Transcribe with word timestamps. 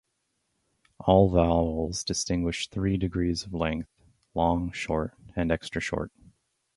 All 1.01 1.29
vowels 1.29 2.03
distinguish 2.03 2.69
three 2.69 2.97
degrees 2.97 3.43
of 3.43 3.53
length: 3.53 4.01
long, 4.33 4.71
short, 4.71 5.13
and 5.35 5.51
extra-short. 5.51 6.11